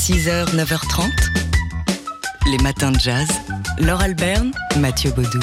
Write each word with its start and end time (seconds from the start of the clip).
6h, 0.00 0.56
9h30. 0.56 1.10
Les 2.50 2.56
matins 2.62 2.90
de 2.90 2.98
jazz. 2.98 3.28
Laure 3.78 4.00
Alberne, 4.00 4.50
Mathieu 4.78 5.10
Baudou. 5.10 5.40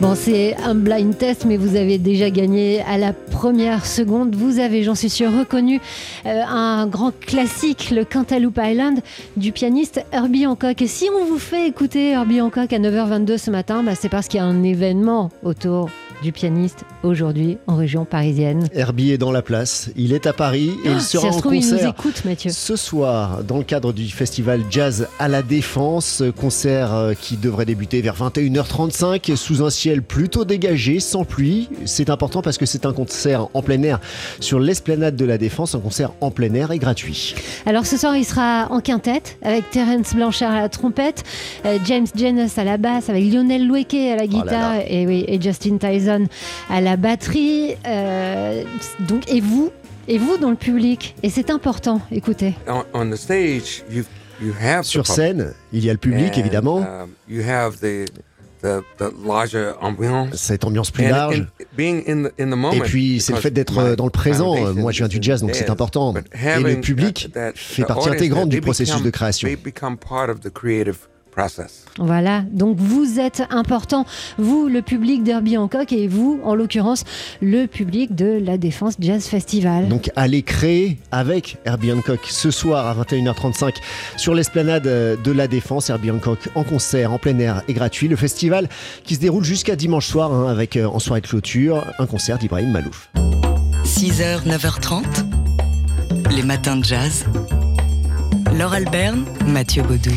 Bon, 0.00 0.16
c'est 0.16 0.56
un 0.56 0.74
blind 0.74 1.16
test, 1.16 1.44
mais 1.44 1.56
vous 1.56 1.76
avez 1.76 1.98
déjà 1.98 2.30
gagné 2.30 2.82
à 2.82 2.98
la 2.98 3.12
première 3.12 3.86
seconde. 3.86 4.34
Vous 4.34 4.58
avez, 4.58 4.82
j'en 4.82 4.96
suis 4.96 5.08
sûr, 5.08 5.30
reconnu 5.30 5.80
euh, 6.26 6.42
un 6.44 6.88
grand 6.88 7.12
classique, 7.12 7.92
le 7.92 8.04
Cantaloupe 8.04 8.58
Island, 8.60 9.02
du 9.36 9.52
pianiste 9.52 10.04
Herbie 10.10 10.48
Hancock. 10.48 10.82
Et 10.82 10.88
si 10.88 11.08
on 11.16 11.24
vous 11.26 11.38
fait 11.38 11.68
écouter 11.68 12.10
Herbie 12.10 12.40
Hancock 12.40 12.72
à 12.72 12.78
9h22 12.80 13.38
ce 13.38 13.52
matin, 13.52 13.84
bah, 13.84 13.94
c'est 13.94 14.08
parce 14.08 14.26
qu'il 14.26 14.38
y 14.38 14.42
a 14.42 14.46
un 14.46 14.64
événement 14.64 15.30
autour 15.44 15.90
du 16.22 16.32
pianiste 16.32 16.84
aujourd'hui 17.06 17.58
en 17.66 17.76
région 17.76 18.04
parisienne. 18.04 18.68
Herbie 18.74 19.12
est 19.12 19.18
dans 19.18 19.32
la 19.32 19.42
place, 19.42 19.90
il 19.96 20.12
est 20.12 20.26
à 20.26 20.32
Paris 20.32 20.72
et 20.84 20.88
il 20.88 20.96
Ah, 20.96 21.00
sera 21.00 21.20
si 21.22 21.26
ça 21.26 21.32
se 21.32 21.36
en 21.36 21.40
trouve, 21.40 21.54
il 21.54 21.60
concert 21.62 21.82
nous 21.84 21.90
écoute, 21.90 22.22
Mathieu. 22.24 22.50
ce 22.50 22.76
soir 22.76 23.42
dans 23.44 23.58
le 23.58 23.64
cadre 23.64 23.92
du 23.92 24.06
festival 24.08 24.60
Jazz 24.70 25.08
à 25.18 25.28
la 25.28 25.42
Défense, 25.42 26.22
concert 26.38 26.94
euh, 26.94 27.14
qui 27.14 27.36
devrait 27.36 27.64
débuter 27.64 28.00
vers 28.02 28.14
21h35 28.16 29.36
sous 29.36 29.62
un 29.62 29.70
ciel 29.70 30.02
plutôt 30.02 30.44
dégagé, 30.44 31.00
sans 31.00 31.24
pluie. 31.24 31.68
C'est 31.84 32.10
important 32.10 32.42
parce 32.42 32.58
que 32.58 32.66
c'est 32.66 32.86
un 32.86 32.92
concert 32.92 33.48
en 33.54 33.62
plein 33.62 33.82
air 33.82 34.00
sur 34.40 34.58
l'esplanade 34.60 35.16
de 35.16 35.24
la 35.24 35.38
Défense, 35.38 35.74
un 35.74 35.80
concert 35.80 36.12
en 36.20 36.30
plein 36.30 36.52
air 36.54 36.70
et 36.72 36.78
gratuit. 36.78 37.34
Alors 37.66 37.86
ce 37.86 37.96
soir, 37.96 38.16
il 38.16 38.24
sera 38.24 38.68
en 38.70 38.80
quintette 38.80 39.38
avec 39.42 39.70
Terence 39.70 40.14
Blanchard 40.14 40.52
à 40.52 40.60
la 40.62 40.68
trompette, 40.68 41.24
euh, 41.64 41.78
James 41.86 42.06
Janus 42.14 42.58
à 42.58 42.64
la 42.64 42.76
basse, 42.76 43.08
avec 43.08 43.24
Lionel 43.32 43.66
Loueke 43.66 43.94
à 43.94 44.16
la 44.16 44.24
Oh 44.24 44.26
là 44.26 44.26
guitare 44.26 44.74
là. 44.74 44.82
et, 44.90 45.06
oui, 45.06 45.24
et 45.28 45.40
Justin 45.40 45.76
Tyson 45.78 46.26
à 46.70 46.80
la 46.80 46.95
batterie. 46.96 47.76
Euh, 47.86 48.64
donc 49.08 49.30
et 49.32 49.40
vous, 49.40 49.70
et 50.08 50.18
vous 50.18 50.36
dans 50.38 50.50
le 50.50 50.56
public. 50.56 51.14
Et 51.22 51.30
c'est 51.30 51.50
important. 51.50 52.00
Écoutez. 52.12 52.54
on, 52.68 52.84
on 52.94 53.10
the 53.10 53.16
stage, 53.16 53.82
you 53.90 54.04
you 54.42 54.52
have 54.60 54.82
the 54.82 54.86
Sur 54.86 55.06
scène, 55.06 55.52
il 55.72 55.84
y 55.84 55.90
a 55.90 55.92
le 55.92 55.98
public 55.98 56.32
and, 56.36 56.40
évidemment, 56.40 56.76
um, 56.78 57.10
you 57.28 57.42
have 57.42 57.76
the 57.80 58.06
the, 58.62 58.82
the 58.98 59.12
larger 59.24 59.72
ambiance. 59.80 60.34
cette 60.34 60.64
ambiance 60.64 60.90
plus 60.90 61.04
And- 61.06 61.10
large. 61.10 61.40
and 61.40 61.46
being 61.76 62.02
in 62.08 62.24
the, 62.28 62.32
in 62.40 62.46
the 62.46 62.56
moment, 62.56 62.72
Et 62.72 62.80
puis 62.80 63.20
c'est 63.20 63.32
le 63.34 63.38
fait 63.38 63.50
d'être 63.50 63.78
euh, 63.78 63.96
dans 63.96 64.06
le 64.06 64.10
présent. 64.10 64.72
Moi 64.74 64.92
je 64.92 64.98
viens 64.98 65.08
du 65.08 65.18
jazz 65.20 65.40
donc 65.42 65.54
c'est 65.54 65.70
important. 65.70 66.14
Et 66.16 66.62
le 66.62 66.80
public 66.80 67.28
that- 67.32 67.52
that- 67.52 67.56
fait 67.56 67.84
partie 67.84 68.08
intégrante 68.08 68.48
du 68.48 68.60
processus 68.60 68.94
become- 68.96 69.04
de 69.04 69.10
création. 69.10 69.48
They 69.48 69.56
become 69.56 69.96
part 69.98 70.30
of 70.30 70.40
the 70.40 70.50
creative 70.50 70.96
process. 71.36 71.84
Voilà, 71.98 72.42
donc 72.50 72.76
vous 72.78 73.20
êtes 73.20 73.42
important, 73.50 74.04
vous 74.38 74.68
le 74.68 74.82
public 74.82 75.22
d'Herbie 75.22 75.56
Hancock 75.56 75.92
et 75.92 76.08
vous 76.08 76.40
en 76.44 76.54
l'occurrence 76.54 77.04
le 77.40 77.66
public 77.66 78.14
de 78.14 78.38
la 78.42 78.58
Défense 78.58 78.94
Jazz 78.98 79.26
Festival. 79.26 79.88
Donc 79.88 80.10
allez 80.16 80.42
créer 80.42 80.98
avec 81.12 81.58
Herbie 81.64 81.92
Hancock 81.92 82.20
ce 82.24 82.50
soir 82.50 82.86
à 82.86 83.04
21h35 83.04 83.76
sur 84.16 84.34
l'esplanade 84.34 84.86
euh, 84.86 85.16
de 85.16 85.32
la 85.32 85.46
Défense. 85.46 85.90
Herbie 85.90 86.10
Hancock 86.10 86.48
en 86.54 86.64
concert, 86.64 87.12
en 87.12 87.18
plein 87.18 87.38
air 87.38 87.62
et 87.68 87.74
gratuit. 87.74 88.08
Le 88.08 88.16
festival 88.16 88.68
qui 89.04 89.14
se 89.14 89.20
déroule 89.20 89.44
jusqu'à 89.44 89.76
dimanche 89.76 90.06
soir 90.06 90.32
hein, 90.32 90.48
avec 90.48 90.76
euh, 90.76 90.86
en 90.86 90.98
soirée 90.98 91.20
de 91.20 91.26
clôture 91.26 91.84
un 91.98 92.06
concert 92.06 92.38
d'Ibrahim 92.38 92.70
Malouf. 92.72 93.10
6h, 93.84 94.46
9h30. 94.46 95.04
Les 96.34 96.42
matins 96.42 96.76
de 96.76 96.84
jazz. 96.84 97.24
Laure 98.56 98.72
Alberne, 98.72 99.24
Mathieu 99.46 99.82
Baudou. 99.82 100.12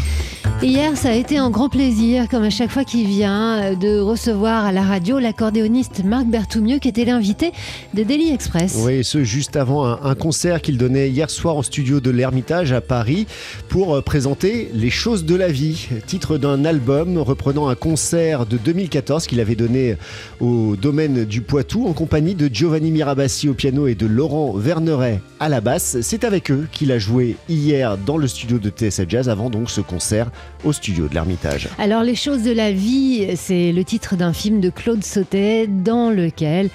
Hier, 0.61 0.97
ça 0.97 1.11
a 1.11 1.13
été 1.13 1.37
un 1.37 1.49
grand 1.49 1.69
plaisir, 1.69 2.27
comme 2.27 2.43
à 2.43 2.49
chaque 2.49 2.69
fois 2.69 2.83
qu'il 2.83 3.07
vient, 3.07 3.63
euh, 3.63 3.75
de 3.75 3.97
recevoir 3.97 4.65
à 4.65 4.73
la 4.73 4.81
radio 4.81 5.17
l'accordéoniste 5.17 6.03
Marc 6.03 6.25
Berthoumieux, 6.25 6.79
qui 6.79 6.89
était 6.89 7.05
l'invité 7.05 7.53
de 7.93 8.03
Daily 8.03 8.33
Express. 8.33 8.77
Oui, 8.83 8.95
et 8.95 9.03
ce 9.03 9.23
juste 9.23 9.55
avant 9.55 9.85
un, 9.85 10.15
concert 10.15 10.61
qu'il 10.61 10.77
donnait 10.77 11.09
hier 11.09 11.29
soir 11.29 11.55
au 11.55 11.63
studio 11.63 12.01
de 12.01 12.09
l'Ermitage 12.09 12.73
à 12.73 12.81
Paris 12.81 13.25
pour 13.69 13.95
euh, 13.95 14.01
présenter 14.01 14.69
Les 14.73 14.89
choses 14.89 15.23
de 15.23 15.33
la 15.33 15.47
vie, 15.47 15.87
titre 16.05 16.37
d'un 16.37 16.65
album 16.65 17.17
reprenant 17.19 17.69
un 17.69 17.75
concert 17.75 18.45
de 18.45 18.57
2014 18.57 19.27
qu'il 19.27 19.39
avait 19.39 19.55
donné 19.55 19.95
au 20.41 20.75
domaine 20.75 21.23
du 21.23 21.41
Poitou 21.41 21.87
en 21.87 21.93
compagnie 21.93 22.35
de 22.35 22.53
Giovanni 22.53 22.91
Mirabassi 22.91 23.47
au 23.47 23.53
piano 23.53 23.87
et 23.87 23.95
de 23.95 24.05
Laurent 24.05 24.51
Verneret 24.57 25.21
à 25.39 25.47
la 25.47 25.61
basse. 25.61 26.01
C'est 26.01 26.25
avec 26.25 26.51
eux 26.51 26.67
qu'il 26.73 26.91
a 26.91 26.99
joué 26.99 27.37
hier 27.47 27.97
dans 27.97 28.17
le 28.17 28.27
studio 28.27 28.59
de 28.59 28.69
TSF 28.69 29.07
Jazz 29.07 29.29
avant 29.29 29.49
donc 29.49 29.69
ce 29.69 29.79
concert 29.79 30.29
au 30.63 30.73
studio 30.73 31.07
de 31.07 31.13
l'Ermitage. 31.13 31.69
Alors, 31.77 32.03
Les 32.03 32.15
choses 32.15 32.43
de 32.43 32.51
la 32.51 32.71
vie, 32.71 33.35
c'est 33.35 33.71
le 33.71 33.83
titre 33.83 34.15
d'un 34.15 34.33
film 34.33 34.59
de 34.59 34.69
Claude 34.69 35.03
Sautet 35.03 35.67
dans 35.67 36.09
lequel 36.09 36.69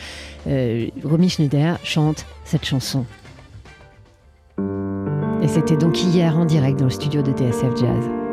euh, 0.47 0.87
Romy 1.03 1.29
Schneider 1.29 1.79
chante 1.83 2.27
cette 2.45 2.65
chanson. 2.65 3.05
Et 5.43 5.49
c'était 5.49 5.77
donc 5.77 6.03
hier 6.03 6.39
en 6.39 6.45
direct 6.45 6.79
dans 6.79 6.87
le 6.87 6.91
studio 6.91 7.23
de 7.23 7.33
TSF 7.33 7.77
Jazz. 7.79 8.24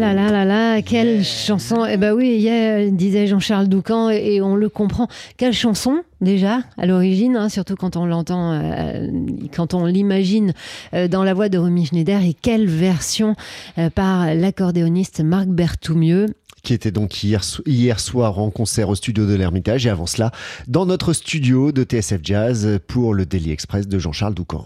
Ah, 0.00 0.82
quelle 0.82 1.24
chanson 1.24 1.84
Eh 1.84 1.96
ben 1.96 2.12
oui, 2.12 2.36
hier, 2.36 2.92
disait 2.92 3.26
Jean-Charles 3.26 3.66
Doucan, 3.66 4.10
et 4.10 4.40
on 4.40 4.54
le 4.54 4.68
comprend. 4.68 5.08
Quelle 5.36 5.52
chanson 5.52 6.02
déjà 6.20 6.60
à 6.76 6.86
l'origine, 6.86 7.36
hein, 7.36 7.48
surtout 7.48 7.74
quand 7.74 7.96
on 7.96 8.06
l'entend, 8.06 8.52
euh, 8.52 9.08
quand 9.52 9.74
on 9.74 9.86
l'imagine 9.86 10.52
euh, 10.94 11.08
dans 11.08 11.24
la 11.24 11.34
voix 11.34 11.48
de 11.48 11.58
Romy 11.58 11.86
Schneider, 11.86 12.22
et 12.22 12.34
quelle 12.34 12.68
version 12.68 13.34
euh, 13.78 13.90
par 13.90 14.34
l'accordéoniste 14.34 15.20
Marc 15.20 15.48
Berthoumieux 15.48 16.26
qui 16.64 16.74
était 16.74 16.90
donc 16.90 17.22
hier, 17.22 17.40
hier 17.66 18.00
soir 18.00 18.40
en 18.40 18.50
concert 18.50 18.88
au 18.88 18.94
studio 18.96 19.26
de 19.26 19.34
l'Ermitage 19.34 19.86
et 19.86 19.90
avant 19.90 20.06
cela 20.06 20.32
dans 20.66 20.86
notre 20.86 21.12
studio 21.12 21.72
de 21.72 21.84
TSF 21.84 22.20
Jazz 22.22 22.80
pour 22.88 23.14
le 23.14 23.26
Daily 23.26 23.52
Express 23.52 23.86
de 23.86 23.98
Jean-Charles 23.98 24.34
Doucan. 24.34 24.64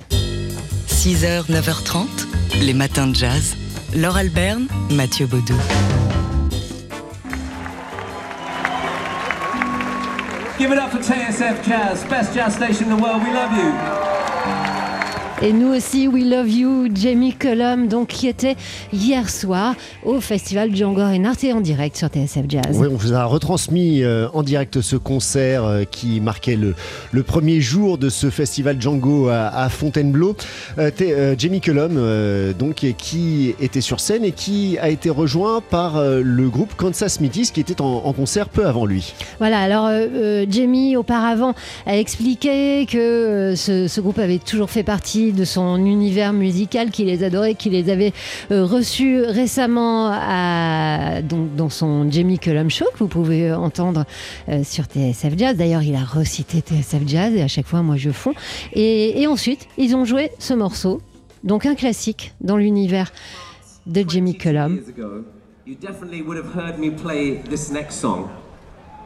6h, 0.89 1.51
9h30, 1.51 2.07
les 2.63 2.73
matins 2.73 3.07
de 3.07 3.15
jazz. 3.15 3.57
Laure 3.95 4.17
Alberne, 4.17 4.69
Mathieu 4.91 5.27
Baudou. 5.27 5.55
Give 10.59 10.73
it 10.73 10.79
up 10.79 10.93
for 10.93 10.99
TSF 10.99 11.63
Jazz, 11.63 12.03
best 12.05 12.33
jazz 12.35 12.55
station 12.55 12.91
in 12.91 12.97
the 12.97 13.03
world. 13.03 13.23
We 13.23 13.33
love 13.33 13.53
you. 13.53 14.03
Et 15.45 15.53
nous 15.53 15.75
aussi, 15.75 16.07
We 16.07 16.25
Love 16.25 16.49
You, 16.49 16.89
Jamie 16.95 17.35
Cullum, 17.35 17.89
donc 17.89 18.09
qui 18.09 18.29
était 18.29 18.55
hier 18.93 19.29
soir 19.29 19.75
au 20.05 20.21
festival 20.21 20.73
Django 20.73 21.01
Reinhardt 21.01 21.39
et 21.43 21.53
en 21.53 21.61
direct 21.61 21.97
sur 21.97 22.07
TSF 22.07 22.45
Jazz. 22.49 22.63
Oui, 22.75 22.87
on 22.89 22.95
vous 22.95 23.13
a 23.13 23.25
retransmis 23.25 24.05
euh, 24.05 24.29
en 24.35 24.45
direct 24.45 24.81
ce 24.81 24.95
concert 24.95 25.65
euh, 25.65 25.83
qui 25.83 26.21
marquait 26.21 26.55
le, 26.55 26.77
le, 27.11 27.23
premier 27.25 27.61
jour 27.61 27.99
de 27.99 28.09
ce 28.09 28.31
festival 28.31 28.81
Django 28.81 29.31
à, 29.31 29.69
Fontainebleau. 29.69 30.37
Euh, 30.79 31.35
Jamie 31.37 31.61
Cullum, 31.61 32.01
donc 32.57 32.87
qui 32.97 33.57
était 33.61 33.81
sur 33.81 33.99
scène 33.99 34.25
et 34.25 34.31
qui 34.31 34.79
a 34.79 34.91
été 34.91 35.11
rejoint 35.11 35.61
par 35.61 36.01
le 36.01 36.49
groupe 36.49 36.77
Kansas 36.77 37.15
Smithies 37.15 37.51
qui 37.53 37.59
était 37.59 37.81
en, 37.81 38.13
concert 38.13 38.49
peu 38.49 38.65
avant 38.67 38.87
lui. 38.87 39.13
Voilà, 39.39 39.59
alors 39.59 39.91
Jamie 40.49 40.97
auparavant 40.97 41.55
a 41.87 41.97
expliqué 41.97 42.87
que 42.87 43.55
ce, 43.57 43.89
ce 43.89 44.01
groupe 44.01 44.21
avait 44.21 44.39
toujours 44.39 44.71
fait 44.71 44.85
partie 44.85 45.32
de 45.33 45.45
son 45.45 45.77
univers 45.85 46.33
musical, 46.33 46.91
qui 46.91 47.05
les 47.05 47.25
adorait, 47.25 47.55
qui 47.55 47.71
les 47.71 47.91
avait 47.91 48.13
euh, 48.51 48.65
reçus 48.65 49.23
récemment 49.23 50.11
dans 51.23 51.69
son 51.69 52.11
Jamie 52.11 52.39
Cullum 52.39 52.71
Show, 52.71 52.87
que 52.93 52.99
vous 52.99 53.09
pouvez 53.09 53.53
entendre 53.53 54.05
euh, 54.49 54.63
sur 54.65 54.85
TSF 54.85 55.37
Jazz. 55.37 55.57
D'ailleurs, 55.57 55.83
il 55.83 55.95
a 55.95 56.05
recité 56.05 56.61
TSF 56.61 57.03
Jazz 57.07 57.35
et 57.35 57.43
à 57.43 57.49
chaque 57.49 57.67
fois, 57.67 57.83
moi, 57.83 57.97
je 57.97 58.11
fonds. 58.11 58.35
Et, 58.73 59.21
et 59.21 59.27
ensuite, 59.27 59.69
ils 59.79 59.95
ont 59.97 60.05
joué 60.05 60.31
ce 60.39 60.55
morceau, 60.55 61.01
donc 61.45 61.67
un 61.67 61.75
classique 61.75 62.33
dans 62.41 62.57
l'univers 62.57 63.13
de 63.87 64.05
Jamie 64.09 64.37
Cullum. 64.37 64.81
You 65.65 65.77
definitely 65.77 66.23
would 66.23 66.37
have 66.37 66.53
heard 66.53 66.81
me 66.81 66.91
play 66.91 67.41
this 67.49 67.71
next 67.71 68.01
song, 68.01 68.29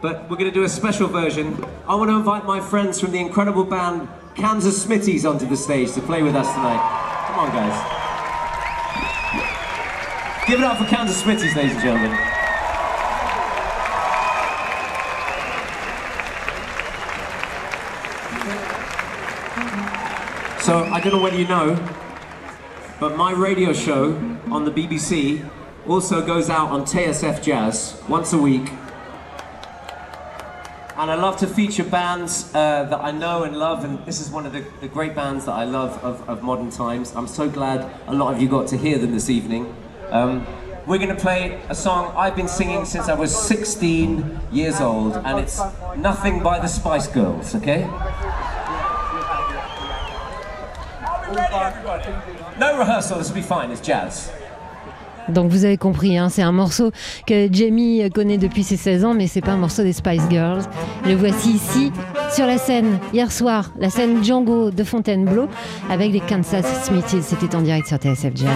but 0.01 0.23
we're 0.31 0.39
going 0.39 0.51
to 0.51 0.59
do 0.59 0.65
a 0.65 0.69
special 0.71 1.07
version. 1.07 1.55
I 1.87 1.95
want 1.95 2.09
to 2.09 2.17
invite 2.17 2.47
my 2.47 2.61
friends 2.61 2.99
from 2.99 3.13
the 3.13 3.19
incredible 3.19 3.63
band 3.63 4.09
Kansas 4.37 4.83
Smithies 4.83 5.25
onto 5.25 5.47
the 5.47 5.57
stage 5.57 5.93
to 5.93 6.03
play 6.03 6.23
with 6.23 6.37
us 6.37 6.53
tonight. 6.53 6.79
Come 7.27 7.39
on, 7.39 7.49
guys. 7.53 7.73
Give 10.47 10.61
it 10.61 10.65
up 10.65 10.77
for 10.77 10.85
Kansas 10.85 11.17
Smithies, 11.23 11.57
ladies 11.57 11.73
and 11.73 11.81
gentlemen. 11.81 12.11
So, 20.61 20.85
I 20.85 21.01
don't 21.03 21.15
know 21.15 21.23
whether 21.23 21.39
you 21.39 21.49
know, 21.49 21.75
but 23.01 23.17
my 23.17 23.33
radio 23.33 23.73
show 23.73 24.13
on 24.51 24.67
the 24.67 24.71
BBC 24.71 25.49
also 25.89 26.25
goes 26.25 26.51
out 26.51 26.69
on 26.69 26.83
TSF 26.83 27.43
Jazz 27.43 28.03
once 28.07 28.35
a 28.35 28.39
week 28.39 28.69
and 30.99 31.11
I 31.11 31.15
love 31.15 31.37
to 31.39 31.47
feature 31.47 31.85
bands 31.85 32.51
uh, 32.55 32.85
that 32.85 33.01
I 33.01 33.11
know 33.11 33.43
and 33.43 33.57
love, 33.57 33.85
and 33.85 34.05
this 34.07 34.21
is 34.21 34.31
one 34.31 34.47
of 34.47 34.53
the, 34.53 34.65
the 34.81 34.89
great 34.89 35.15
bands 35.15 35.45
that 35.45 35.53
I 35.53 35.65
love 35.65 36.03
of, 36.03 36.27
of, 36.29 36.43
modern 36.43 36.71
times. 36.71 37.15
I'm 37.15 37.27
so 37.27 37.51
glad 37.51 37.91
a 38.07 38.15
lot 38.15 38.35
of 38.35 38.41
you 38.41 38.49
got 38.49 38.67
to 38.69 38.79
hear 38.79 38.97
them 38.99 39.13
this 39.13 39.29
evening. 39.29 39.75
Um, 40.09 40.47
we're 40.87 40.99
going 40.99 41.15
to 41.15 41.21
play 41.21 41.61
a 41.69 41.75
song 41.75 42.15
I've 42.17 42.35
been 42.35 42.49
singing 42.49 42.87
since 42.87 43.09
I 43.09 43.15
was 43.15 43.37
16 43.47 44.41
years 44.51 44.81
old, 44.81 45.15
and 45.17 45.39
it's 45.39 45.61
Nothing 45.97 46.43
by 46.43 46.61
the 46.61 46.69
Spice 46.69 47.09
Girls, 47.09 47.55
okay? 47.57 47.83
No 52.59 52.79
rehearsal, 52.79 53.19
this 53.19 53.29
will 53.29 53.35
be 53.35 53.43
fine, 53.43 53.71
it's 53.71 53.83
jazz. 53.83 54.33
Donc 55.29 55.51
vous 55.51 55.65
avez 55.65 55.77
compris, 55.77 56.19
hein, 56.19 56.29
c'est 56.29 56.43
un 56.43 56.53
morceau 56.53 56.91
que 57.27 57.49
Jamie 57.53 58.09
connaît 58.11 58.39
depuis 58.39 58.63
ses 58.63 58.77
16 58.77 59.05
ans, 59.05 59.15
mais 59.15 59.27
c'est 59.27 59.41
pas 59.41 59.53
un 59.53 59.57
morceau 59.57 59.83
des 59.83 59.93
Spice 59.93 60.23
Girls. 60.31 60.63
Le 61.05 61.15
voici 61.15 61.53
ici 61.53 61.93
sur 62.35 62.47
la 62.47 62.59
scène 62.59 62.99
hier 63.13 63.33
soir, 63.33 63.73
la 63.79 63.91
scène 63.91 64.25
Django 64.25 64.71
de 64.71 64.85
Fontainebleau 64.85 65.49
avec 65.91 66.13
les 66.13 66.21
Kansas 66.21 66.85
Smithies. 66.85 67.23
C'était 67.23 67.55
en 67.55 67.63
direct 67.63 67.89
sur 67.89 67.99
TSF 67.99 68.33
Jazz. 68.35 68.51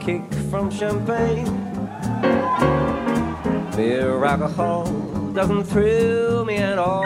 Kick 0.00 0.22
from 0.50 0.70
champagne. 0.70 1.46
Beer 3.76 4.24
alcohol 4.24 4.86
doesn't 5.32 5.64
thrill 5.64 6.44
me 6.44 6.56
at 6.56 6.78
all. 6.78 7.04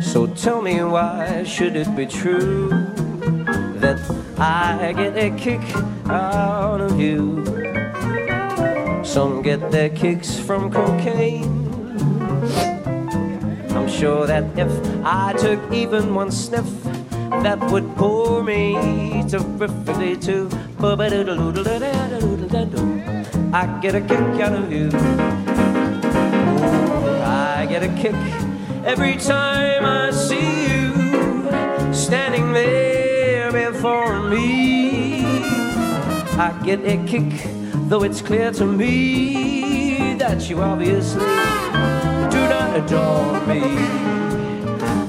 So 0.00 0.26
tell 0.26 0.62
me 0.62 0.82
why 0.82 1.42
should 1.44 1.76
it 1.76 1.94
be 1.96 2.06
true 2.06 2.68
that 3.80 3.98
I 4.38 4.92
get 4.96 5.16
a 5.16 5.30
kick 5.36 5.62
out 6.08 6.80
of 6.80 7.00
you? 7.00 7.44
Some 9.04 9.42
get 9.42 9.70
their 9.70 9.90
kicks 9.90 10.38
from 10.38 10.70
cocaine. 10.70 11.66
I'm 13.70 13.88
sure 13.88 14.26
that 14.26 14.44
if 14.58 14.70
I 15.04 15.32
took 15.34 15.60
even 15.72 16.14
one 16.14 16.30
sniff, 16.30 16.66
that 17.42 17.58
would 17.70 17.96
bore 17.96 18.42
me 18.42 19.24
terrifically 19.28 20.16
too. 20.16 20.48
I 23.52 23.78
get 23.80 23.94
a 23.94 24.00
kick 24.00 24.40
out 24.40 24.52
of 24.52 24.70
you. 24.70 24.90
I 27.24 27.66
get 27.66 27.82
a 27.82 27.88
kick 27.88 28.14
every 28.84 29.16
time 29.16 29.86
I 29.86 30.10
see 30.10 30.68
you 30.68 30.92
standing 31.94 32.52
there 32.52 33.50
before 33.52 34.20
me. 34.28 35.24
I 36.38 36.52
get 36.62 36.84
a 36.84 37.02
kick, 37.06 37.48
though 37.88 38.02
it's 38.02 38.20
clear 38.20 38.52
to 38.52 38.66
me 38.66 40.14
that 40.18 40.50
you 40.50 40.60
obviously 40.60 41.24
do 42.30 42.42
not 42.52 42.76
adore 42.76 43.46
me. 43.46 43.62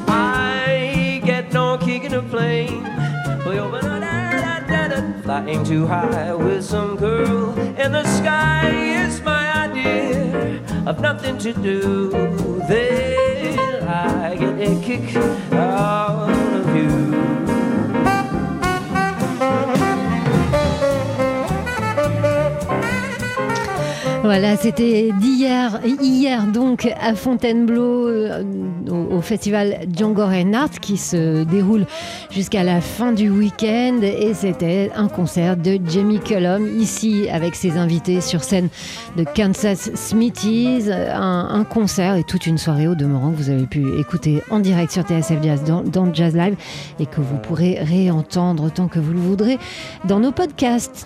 I 0.07 1.21
get 1.25 1.51
no 1.51 1.77
kick 1.77 2.03
in 2.05 2.13
a 2.13 2.23
plane. 2.23 2.85
Flying 5.27 5.65
too 5.65 5.85
high 5.85 6.33
with 6.33 6.63
some 6.63 6.95
girl 6.95 7.51
in 7.59 7.91
the 7.91 8.05
sky 8.05 8.69
is 8.69 9.21
my 9.23 9.67
idea 9.67 10.61
of 10.85 11.01
nothing 11.01 11.37
to 11.39 11.51
do. 11.51 12.09
Then 12.69 13.83
I 13.89 14.37
get 14.37 14.57
a 14.57 14.79
kick 14.79 15.11
Voilà, 24.23 24.57
c'était 24.57 25.11
d'hier, 25.19 25.79
hier 26.01 26.47
donc 26.47 26.87
à 26.99 27.15
Fontainebleau, 27.15 28.07
euh, 28.07 28.43
au, 28.89 29.21
festival 29.21 29.79
Django 29.95 30.25
Reinhardt 30.25 30.79
qui 30.81 30.97
se 30.97 31.43
déroule 31.43 31.85
jusqu'à 32.29 32.63
la 32.63 32.81
fin 32.81 33.13
du 33.13 33.29
week-end. 33.29 33.99
Et 34.01 34.33
c'était 34.33 34.91
un 34.95 35.07
concert 35.07 35.55
de 35.55 35.79
Jamie 35.87 36.19
Cullum, 36.19 36.67
ici 36.79 37.29
avec 37.31 37.55
ses 37.55 37.77
invités 37.77 38.19
sur 38.21 38.43
scène 38.43 38.69
de 39.15 39.23
Kansas 39.23 39.93
Smithies. 39.95 40.91
Un, 40.91 41.63
concert 41.63 42.15
et 42.15 42.23
toute 42.23 42.47
une 42.47 42.57
soirée 42.57 42.87
au 42.87 42.95
demeurant 42.95 43.31
que 43.31 43.37
vous 43.37 43.49
avez 43.49 43.65
pu 43.65 43.99
écouter 43.99 44.41
en 44.49 44.59
direct 44.59 44.91
sur 44.91 45.03
TSF 45.03 45.43
Jazz 45.43 45.63
dans, 45.63 45.81
dans 45.81 46.13
Jazz 46.13 46.35
Live 46.35 46.55
et 46.99 47.05
que 47.05 47.21
vous 47.21 47.37
pourrez 47.37 47.79
réentendre 47.81 48.71
tant 48.71 48.87
que 48.87 48.99
vous 48.99 49.13
le 49.13 49.19
voudrez 49.19 49.57
dans 50.05 50.19
nos 50.19 50.31
podcasts. 50.31 51.05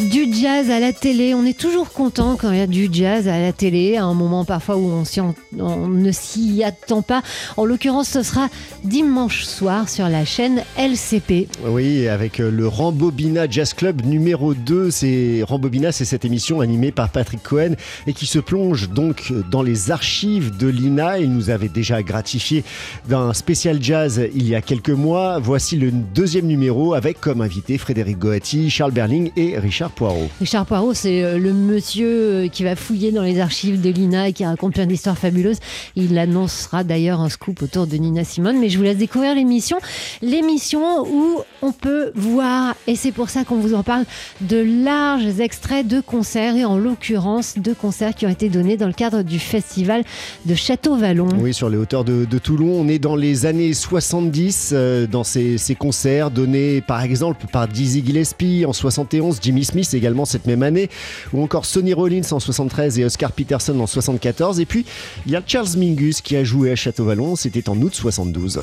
Du 0.00 0.26
jazz 0.32 0.70
à 0.70 0.80
la 0.80 0.92
télé, 0.92 1.34
on 1.34 1.44
est 1.44 1.56
toujours 1.56 1.92
content 1.92 2.36
quand 2.36 2.50
il 2.50 2.58
y 2.58 2.60
a 2.60 2.66
du 2.66 2.88
jazz 2.90 3.28
à 3.28 3.38
la 3.38 3.52
télé, 3.52 3.96
à 3.96 4.04
un 4.04 4.12
moment 4.12 4.44
parfois 4.44 4.76
où 4.76 4.90
on, 4.90 5.86
ne 5.86 6.10
s'y 6.10 6.64
attend 6.64 7.00
pas. 7.00 7.22
En 7.56 7.64
l'occurrence, 7.64 8.08
ce 8.08 8.24
sera 8.24 8.48
dimanche 8.82 9.44
soir 9.44 9.88
sur 9.88 10.08
la 10.08 10.24
chaîne 10.24 10.62
LCP. 10.76 11.46
Oui, 11.64 12.08
avec 12.08 12.40
euh, 12.40 12.50
le 12.50 12.66
Rambobina 12.66 13.48
Jazz 13.48 13.72
Club 13.72 14.04
numéro 14.04 14.52
2. 14.52 14.90
C'est 14.90 15.44
Rambobina, 15.46 15.92
c'est 15.92 16.04
cette 16.04 16.24
émission 16.24 16.60
animée 16.60 16.90
par 16.90 17.10
Patrick 17.10 17.44
Cohen 17.44 17.74
et 18.08 18.14
qui 18.14 18.26
se 18.26 18.40
plonge 18.40 18.90
donc 18.90 19.32
dans 19.48 19.62
les 19.62 19.92
archives 19.92 20.56
de 20.56 20.66
l'INA. 20.66 21.20
Il 21.20 21.32
nous 21.32 21.50
avait 21.50 21.68
déjà 21.68 22.02
gratifié 22.02 22.64
d'un 23.08 23.32
spécial 23.32 23.80
jazz 23.80 24.20
il 24.34 24.48
y 24.48 24.56
a 24.56 24.60
quelques 24.60 24.90
mois. 24.90 25.38
Voici 25.38 25.76
le 25.76 25.92
deuxième 25.92 26.46
numéro 26.46 26.94
avec 26.94 27.20
comme 27.20 27.40
invité 27.40 27.78
Frédéric 27.78 28.18
Goati, 28.18 28.70
Charles 28.70 28.90
Berling 28.90 29.30
et 29.36 29.56
Richard 29.56 29.83
Poirot. 29.90 30.28
Richard 30.40 30.66
Poirot, 30.66 30.94
c'est 30.94 31.22
euh, 31.22 31.38
le 31.38 31.52
monsieur 31.52 32.08
euh, 32.08 32.48
qui 32.48 32.64
va 32.64 32.76
fouiller 32.76 33.12
dans 33.12 33.22
les 33.22 33.40
archives 33.40 33.80
de 33.80 33.90
l'INA 33.90 34.28
et 34.28 34.32
qui 34.32 34.44
raconte 34.44 34.74
plein 34.74 34.86
d'histoires 34.86 35.18
fabuleuses. 35.18 35.58
Il 35.96 36.16
annoncera 36.18 36.84
d'ailleurs 36.84 37.20
un 37.20 37.28
scoop 37.28 37.62
autour 37.62 37.86
de 37.86 37.96
Nina 37.96 38.24
Simone, 38.24 38.58
mais 38.58 38.68
je 38.68 38.78
vous 38.78 38.84
laisse 38.84 38.96
découvrir 38.96 39.34
l'émission. 39.34 39.78
L'émission 40.22 41.06
où 41.06 41.40
on 41.62 41.72
peut 41.72 42.12
voir, 42.14 42.74
et 42.86 42.96
c'est 42.96 43.12
pour 43.12 43.30
ça 43.30 43.44
qu'on 43.44 43.56
vous 43.56 43.74
en 43.74 43.82
parle, 43.82 44.04
de 44.40 44.62
larges 44.84 45.40
extraits 45.40 45.86
de 45.86 46.00
concerts, 46.00 46.56
et 46.56 46.64
en 46.64 46.78
l'occurrence 46.78 47.58
de 47.58 47.72
concerts 47.72 48.14
qui 48.14 48.26
ont 48.26 48.30
été 48.30 48.48
donnés 48.48 48.76
dans 48.76 48.86
le 48.86 48.92
cadre 48.92 49.22
du 49.22 49.38
festival 49.38 50.04
de 50.46 50.54
Château-Vallon. 50.54 51.28
Oui, 51.38 51.52
sur 51.54 51.68
les 51.68 51.76
hauteurs 51.76 52.04
de, 52.04 52.24
Toulon. 52.38 52.80
On 52.80 52.88
est 52.88 52.98
dans 52.98 53.16
les 53.16 53.46
années 53.46 53.72
70, 53.72 54.70
euh, 54.72 55.06
dans 55.06 55.24
ces, 55.24 55.56
ces, 55.56 55.74
concerts 55.74 56.30
donnés 56.30 56.80
par 56.80 57.02
exemple 57.02 57.46
par 57.50 57.68
Dizzy 57.68 58.04
Gillespie 58.04 58.64
en 58.66 58.72
71, 58.72 59.38
Jimmy 59.40 59.64
Smith 59.64 59.73
également 59.92 60.24
cette 60.24 60.46
même 60.46 60.62
année, 60.62 60.88
ou 61.32 61.42
encore 61.42 61.66
Sonny 61.66 61.92
Rollins 61.92 62.22
en 62.30 62.40
73 62.40 62.98
et 62.98 63.04
Oscar 63.04 63.32
Peterson 63.32 63.78
en 63.80 63.86
74. 63.86 64.60
Et 64.60 64.66
puis, 64.66 64.84
il 65.26 65.32
y 65.32 65.36
a 65.36 65.42
Charles 65.46 65.76
Mingus 65.76 66.20
qui 66.20 66.36
a 66.36 66.44
joué 66.44 66.70
à 66.70 66.76
Château-Vallon, 66.76 67.36
c'était 67.36 67.68
en 67.68 67.80
août 67.80 67.94
72. 67.94 68.60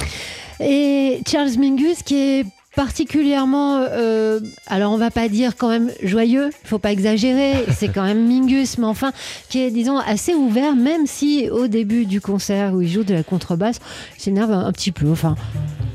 Et 0.59 1.21
Charles 1.27 1.57
Mingus 1.57 2.03
qui 2.03 2.15
est 2.15 2.45
particulièrement, 2.75 3.85
euh, 3.89 4.39
alors 4.67 4.93
on 4.93 4.97
va 4.97 5.11
pas 5.11 5.27
dire 5.27 5.57
quand 5.57 5.67
même 5.67 5.91
joyeux, 6.03 6.51
il 6.63 6.67
faut 6.67 6.79
pas 6.79 6.91
exagérer, 6.91 7.65
c'est 7.71 7.89
quand 7.89 8.03
même 8.03 8.25
Mingus, 8.25 8.77
mais 8.77 8.85
enfin 8.85 9.11
qui 9.49 9.61
est 9.61 9.71
disons 9.71 9.97
assez 9.97 10.33
ouvert, 10.33 10.75
même 10.75 11.05
si 11.05 11.49
au 11.49 11.67
début 11.67 12.05
du 12.05 12.21
concert 12.21 12.73
où 12.73 12.81
il 12.81 12.89
joue 12.89 13.03
de 13.03 13.13
la 13.13 13.23
contrebasse, 13.23 13.79
il 14.17 14.21
s'énerve 14.21 14.51
un, 14.51 14.71
petit 14.71 14.91
peu, 14.91 15.09
enfin 15.11 15.35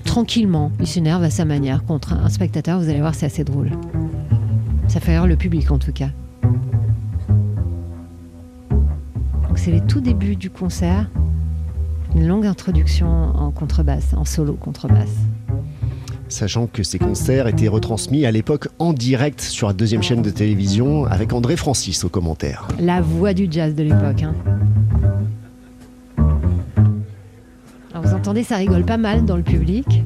tranquillement, 0.05 0.71
il 0.81 0.87
s'énerve 0.87 1.23
à 1.23 1.31
sa 1.31 1.45
manière 1.45 1.83
contre 1.85 2.13
un 2.13 2.29
spectateur, 2.29 2.79
vous 2.79 2.89
allez 2.89 3.01
voir 3.01 3.15
c'est 3.15 3.27
assez 3.27 3.45
drôle. 3.45 3.71
Ça 4.89 5.01
fait 5.01 5.13
rire 5.13 5.27
le 5.27 5.37
public 5.37 5.71
en 5.71 5.79
tout 5.79 5.93
cas. 5.93 6.11
C'est 9.57 9.73
les 9.73 9.81
tout 9.81 10.01
débuts 10.01 10.37
du 10.37 10.49
concert, 10.49 11.11
une 12.15 12.29
longue 12.29 12.47
introduction 12.47 13.09
en 13.09 13.51
contrebasse, 13.51 14.15
en 14.15 14.25
solo 14.25 14.53
contrebasse 14.55 15.17
sachant 16.29 16.67
que 16.67 16.83
ces 16.83 16.99
concerts 16.99 17.47
étaient 17.47 17.69
retransmis 17.69 18.27
à 18.27 18.31
l'époque 18.31 18.69
en 18.79 18.93
direct 18.93 19.41
sur 19.41 19.69
la 19.69 19.73
deuxième 19.73 20.03
chaîne 20.03 20.23
de 20.23 20.31
télévision 20.31 21.05
avec 21.05 21.33
André 21.33 21.57
Francis 21.57 22.05
au 22.05 22.09
commentaire. 22.09 22.69
La 22.81 23.01
voix 23.01 23.35
du 23.35 23.49
jazz 23.51 23.75
de 23.75 23.83
l'époque. 23.83 24.23
Hein. 24.23 24.35
Alors 27.93 28.05
vous 28.05 28.15
entendez, 28.15 28.43
ça 28.43 28.57
rigole 28.57 28.85
pas 28.85 28.99
mal 28.99 29.25
dans 29.25 29.37
le 29.37 29.43
public. 29.43 30.03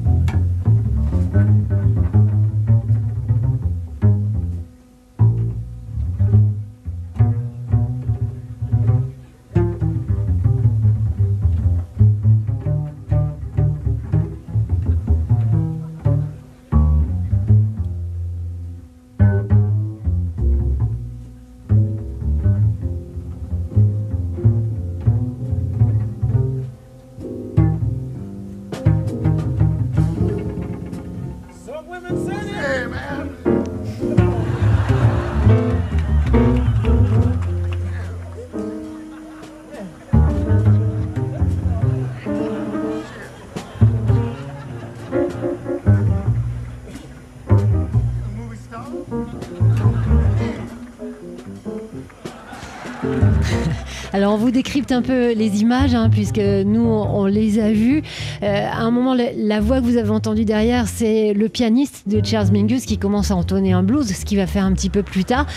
Alors 54.21 54.35
on 54.35 54.37
vous 54.37 54.51
décrypte 54.51 54.91
un 54.91 55.01
peu 55.01 55.33
les 55.33 55.63
images, 55.63 55.95
hein, 55.95 56.07
puisque 56.11 56.37
nous 56.37 56.83
on, 56.83 57.25
les 57.25 57.57
a 57.57 57.71
vues. 57.71 58.03
Euh, 58.43 58.67
à 58.71 58.81
un 58.81 58.91
moment, 58.91 59.15
la, 59.15 59.59
voix 59.59 59.79
que 59.79 59.85
vous 59.85 59.97
avez 59.97 60.11
entendue 60.11 60.45
derrière, 60.45 60.87
c'est 60.87 61.33
le 61.33 61.49
pianiste 61.49 62.07
de 62.07 62.23
Charles 62.23 62.51
Mingus 62.51 62.85
qui 62.85 62.99
commence 62.99 63.31
à 63.31 63.35
entonner 63.35 63.73
un 63.73 63.81
blues, 63.81 64.05
ce 64.05 64.23
qu'il 64.23 64.37
va 64.37 64.45
faire 64.45 64.63
un 64.63 64.73
petit 64.73 64.91
peu 64.91 65.01
plus 65.01 65.25
tard. 65.25 65.47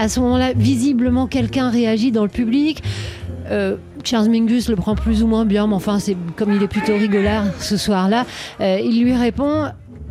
À 0.00 0.08
ce 0.08 0.18
moment-là, 0.18 0.52
visiblement, 0.56 1.28
quelqu'un 1.28 1.70
réagit 1.70 2.10
dans 2.10 2.24
le 2.24 2.28
public. 2.28 2.82
Euh, 3.52 3.76
Charles 4.02 4.30
Mingus 4.30 4.68
le 4.68 4.74
prend 4.74 4.96
plus 4.96 5.22
ou 5.22 5.28
moins 5.28 5.44
bien, 5.44 5.68
mais 5.68 5.74
enfin, 5.74 6.00
c'est 6.00 6.16
comme 6.34 6.52
il 6.52 6.60
est 6.64 6.68
plutôt 6.68 6.96
rigolard 6.96 7.44
ce 7.60 7.76
soir-là. 7.76 8.26
Euh, 8.60 8.80
il 8.82 9.00
lui 9.00 9.14
répond, 9.14 9.66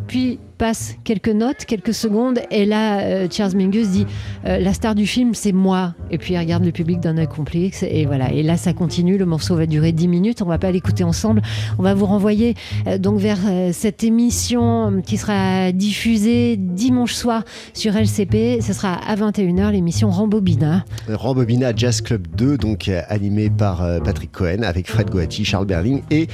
puis 0.08 0.40
passe 0.58 0.96
quelques 1.04 1.30
notes, 1.30 1.66
quelques 1.66 1.94
secondes, 1.94 2.40
et 2.52 2.66
là, 2.66 3.02
euh, 3.02 3.28
Charles 3.30 3.56
Mingus 3.56 3.90
dit 3.90 4.06
euh, 4.46 4.58
La 4.60 4.74
star 4.74 4.96
du 4.96 5.06
film, 5.06 5.34
c'est 5.34 5.52
moi. 5.52 5.94
Et 6.12 6.18
puis 6.18 6.34
il 6.34 6.40
regarde 6.40 6.64
le 6.64 6.72
public 6.72 7.00
d'un 7.00 7.18
œil 7.18 7.28
complexe, 7.28 7.84
et 7.84 8.06
voilà. 8.06 8.32
Et 8.32 8.44
là, 8.44 8.58
ça 8.58 8.74
continue. 8.74 9.18
Le 9.18 9.26
morceau 9.26 9.56
va 9.56 9.66
durer 9.66 9.92
10 9.92 10.08
minutes. 10.08 10.42
On 10.42 10.46
va 10.46 10.58
pas 10.58 10.72
l'écouter 10.72 11.04
ensemble. 11.04 11.42
On 11.78 11.84
va 11.84 11.94
vous 11.94 12.06
renvoyer 12.06 12.56
euh, 12.88 12.98
donc 12.98 13.20
vers 13.20 13.40
cette 13.72 14.04
émission 14.04 15.02
qui 15.06 15.18
sera 15.18 15.72
diffusée 15.72 16.58
dimanche 16.58 17.14
soir 17.14 17.44
sur 17.74 17.96
LCP. 17.96 18.62
Ce 18.62 18.74
sera 18.74 18.94
à 18.94 19.16
21h, 19.16 19.72
l'émission 19.72 20.10
Rambobina. 20.10 20.86
Rambobina 21.10 21.76
Jazz 21.76 22.02
Club 22.02 22.28
2, 22.36 22.58
donc 22.58 22.90
animé 23.10 23.50
par 23.50 23.84
Patrick 24.04 24.32
Cohen, 24.32 24.64
avec 24.64 24.90
Fred 24.90 25.10
Goati, 25.10 25.46
Charles 25.46 25.66
Berling 25.66 26.02
et 26.12 26.28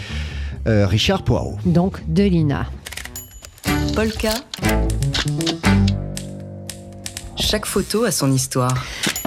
Richard 0.66 1.24
Poirot. 1.24 1.58
Donc 1.66 2.02
de 2.08 2.24
Lina. 2.24 2.68
Polka. 3.96 4.34
Chaque 7.36 7.66
photo 7.66 8.04
a 8.04 8.12
son 8.12 8.32
histoire. 8.32 8.74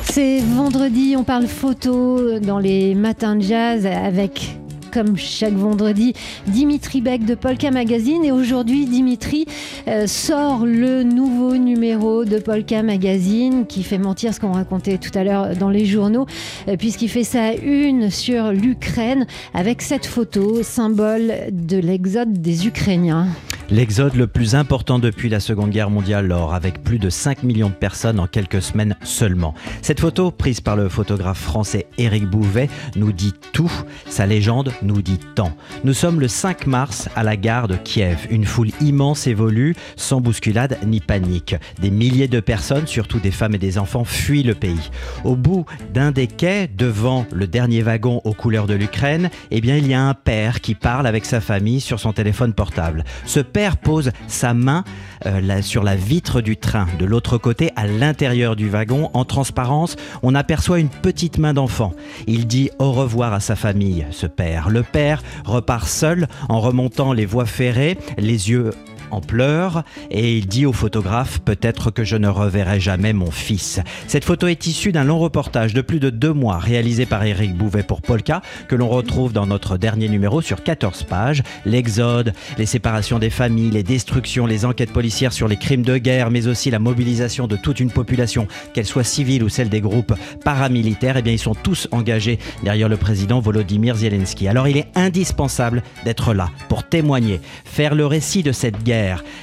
C'est 0.02 0.38
vendredi, 0.38 1.14
on 1.18 1.24
parle 1.24 1.46
photo 1.46 2.38
dans 2.38 2.58
les 2.58 2.94
matins 2.94 3.36
de 3.36 3.42
jazz 3.42 3.86
avec 3.86 4.56
comme 4.94 5.16
chaque 5.16 5.54
vendredi, 5.54 6.14
Dimitri 6.46 7.00
Beck 7.00 7.24
de 7.24 7.34
Polka 7.34 7.72
Magazine. 7.72 8.24
Et 8.24 8.30
aujourd'hui, 8.30 8.86
Dimitri 8.86 9.44
euh, 9.88 10.06
sort 10.06 10.64
le 10.64 11.02
nouveau 11.02 11.56
numéro 11.56 12.24
de 12.24 12.38
Polka 12.38 12.84
Magazine 12.84 13.66
qui 13.66 13.82
fait 13.82 13.98
mentir 13.98 14.32
ce 14.32 14.38
qu'on 14.38 14.52
racontait 14.52 14.98
tout 14.98 15.10
à 15.18 15.24
l'heure 15.24 15.56
dans 15.56 15.70
les 15.70 15.84
journaux, 15.84 16.26
euh, 16.68 16.76
puisqu'il 16.76 17.08
fait 17.08 17.24
sa 17.24 17.54
une 17.54 18.08
sur 18.10 18.52
l'Ukraine 18.52 19.26
avec 19.52 19.82
cette 19.82 20.06
photo, 20.06 20.62
symbole 20.62 21.32
de 21.50 21.78
l'exode 21.78 22.40
des 22.40 22.68
Ukrainiens. 22.68 23.26
L'exode 23.70 24.14
le 24.14 24.26
plus 24.26 24.54
important 24.54 24.98
depuis 24.98 25.30
la 25.30 25.40
Seconde 25.40 25.70
Guerre 25.70 25.88
mondiale, 25.88 26.26
lors 26.26 26.54
avec 26.54 26.82
plus 26.82 26.98
de 26.98 27.08
5 27.08 27.42
millions 27.44 27.70
de 27.70 27.74
personnes 27.74 28.20
en 28.20 28.26
quelques 28.26 28.60
semaines 28.60 28.94
seulement. 29.02 29.54
Cette 29.80 30.00
photo, 30.00 30.30
prise 30.30 30.60
par 30.60 30.76
le 30.76 30.90
photographe 30.90 31.40
français 31.40 31.86
Éric 31.96 32.26
Bouvet, 32.26 32.68
nous 32.94 33.12
dit 33.12 33.32
tout. 33.52 33.72
Sa 34.06 34.26
légende 34.26 34.72
nous 34.82 35.00
dit 35.00 35.18
tant. 35.34 35.56
Nous 35.82 35.94
sommes 35.94 36.20
le 36.20 36.28
5 36.28 36.66
mars 36.66 37.08
à 37.16 37.22
la 37.22 37.36
gare 37.36 37.66
de 37.66 37.76
Kiev. 37.76 38.26
Une 38.30 38.44
foule 38.44 38.70
immense 38.82 39.26
évolue, 39.26 39.74
sans 39.96 40.20
bousculade 40.20 40.78
ni 40.86 41.00
panique. 41.00 41.56
Des 41.80 41.90
milliers 41.90 42.28
de 42.28 42.40
personnes, 42.40 42.86
surtout 42.86 43.18
des 43.18 43.30
femmes 43.30 43.54
et 43.54 43.58
des 43.58 43.78
enfants, 43.78 44.04
fuient 44.04 44.42
le 44.42 44.54
pays. 44.54 44.90
Au 45.24 45.36
bout 45.36 45.64
d'un 45.94 46.10
des 46.10 46.26
quais, 46.26 46.68
devant 46.68 47.24
le 47.32 47.46
dernier 47.46 47.82
wagon 47.82 48.20
aux 48.24 48.34
couleurs 48.34 48.66
de 48.66 48.74
l'Ukraine, 48.74 49.30
eh 49.50 49.62
bien, 49.62 49.76
il 49.76 49.86
y 49.86 49.94
a 49.94 50.02
un 50.02 50.14
père 50.14 50.60
qui 50.60 50.74
parle 50.74 51.06
avec 51.06 51.24
sa 51.24 51.40
famille 51.40 51.80
sur 51.80 51.98
son 51.98 52.12
téléphone 52.12 52.52
portable. 52.52 53.04
Ce 53.24 53.40
père 53.54 53.76
pose 53.76 54.10
sa 54.26 54.52
main 54.52 54.82
euh, 55.26 55.62
sur 55.62 55.84
la 55.84 55.94
vitre 55.94 56.40
du 56.40 56.56
train. 56.56 56.86
De 56.98 57.04
l'autre 57.04 57.38
côté, 57.38 57.70
à 57.76 57.86
l'intérieur 57.86 58.56
du 58.56 58.68
wagon, 58.68 59.10
en 59.14 59.24
transparence, 59.24 59.94
on 60.24 60.34
aperçoit 60.34 60.80
une 60.80 60.88
petite 60.88 61.38
main 61.38 61.54
d'enfant. 61.54 61.94
Il 62.26 62.48
dit 62.48 62.70
au 62.80 62.90
revoir 62.90 63.32
à 63.32 63.38
sa 63.38 63.54
famille, 63.54 64.06
ce 64.10 64.26
père. 64.26 64.70
Le 64.70 64.82
père 64.82 65.22
repart 65.44 65.86
seul 65.86 66.26
en 66.48 66.60
remontant 66.60 67.12
les 67.12 67.26
voies 67.26 67.46
ferrées, 67.46 67.96
les 68.18 68.50
yeux 68.50 68.72
en 69.10 69.20
pleurs 69.20 69.84
et 70.10 70.36
il 70.38 70.46
dit 70.46 70.66
au 70.66 70.72
photographe 70.72 71.40
Peut-être 71.40 71.90
que 71.90 72.04
je 72.04 72.16
ne 72.16 72.28
reverrai 72.28 72.80
jamais 72.80 73.12
mon 73.12 73.30
fils. 73.30 73.80
Cette 74.06 74.24
photo 74.24 74.46
est 74.46 74.66
issue 74.66 74.92
d'un 74.92 75.04
long 75.04 75.18
reportage 75.18 75.74
de 75.74 75.80
plus 75.80 76.00
de 76.00 76.10
deux 76.10 76.32
mois 76.32 76.58
réalisé 76.58 77.06
par 77.06 77.22
Éric 77.24 77.56
Bouvet 77.56 77.82
pour 77.82 78.02
Polka 78.02 78.42
que 78.68 78.74
l'on 78.74 78.88
retrouve 78.88 79.32
dans 79.32 79.46
notre 79.46 79.76
dernier 79.76 80.08
numéro 80.08 80.40
sur 80.40 80.62
14 80.62 81.04
pages. 81.04 81.42
L'exode, 81.64 82.32
les 82.58 82.66
séparations 82.66 83.18
des 83.18 83.30
familles, 83.30 83.70
les 83.70 83.82
destructions, 83.82 84.46
les 84.46 84.64
enquêtes 84.64 84.92
policières 84.92 85.32
sur 85.32 85.48
les 85.48 85.56
crimes 85.56 85.82
de 85.82 85.98
guerre, 85.98 86.30
mais 86.30 86.46
aussi 86.46 86.70
la 86.70 86.78
mobilisation 86.78 87.46
de 87.46 87.56
toute 87.56 87.80
une 87.80 87.90
population, 87.90 88.46
qu'elle 88.72 88.86
soit 88.86 89.04
civile 89.04 89.42
ou 89.42 89.48
celle 89.48 89.68
des 89.68 89.80
groupes 89.80 90.14
paramilitaires, 90.44 91.16
eh 91.16 91.22
bien 91.22 91.32
ils 91.32 91.38
sont 91.38 91.54
tous 91.54 91.88
engagés 91.90 92.38
derrière 92.62 92.88
le 92.88 92.96
président 92.96 93.40
Volodymyr 93.40 93.96
Zelensky. 93.96 94.48
Alors 94.48 94.68
il 94.68 94.76
est 94.76 94.88
indispensable 94.94 95.82
d'être 96.04 96.34
là 96.34 96.50
pour 96.68 96.84
témoigner, 96.84 97.40
faire 97.64 97.94
le 97.94 98.06
récit 98.06 98.42
de 98.42 98.52
cette 98.52 98.82
guerre. 98.82 98.93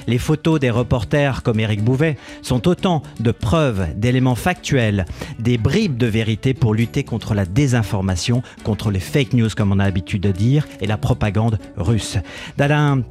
Les 0.06 0.18
photos 0.18 0.60
des 0.60 0.70
reporters 0.70 1.42
comme 1.42 1.60
Éric 1.60 1.82
Bouvet 1.82 2.16
sont 2.42 2.68
autant 2.68 3.02
de 3.20 3.32
preuves, 3.32 3.88
d'éléments 3.96 4.34
factuels, 4.34 5.06
des 5.38 5.58
bribes 5.58 5.96
de 5.96 6.06
vérité 6.06 6.54
pour 6.54 6.74
lutter 6.74 7.04
contre 7.04 7.34
la 7.34 7.44
désinformation, 7.44 8.42
contre 8.64 8.90
les 8.90 9.00
fake 9.00 9.34
news 9.34 9.50
comme 9.56 9.72
on 9.72 9.78
a 9.78 9.84
l'habitude 9.84 10.22
de 10.22 10.32
dire, 10.32 10.66
et 10.80 10.86
la 10.86 10.96
propagande 10.96 11.58
russe. 11.76 12.18
D'Alain 12.56 13.02